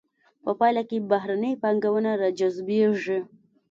[0.43, 3.19] په پایله کې بهرنۍ پانګونه را جذبیږي.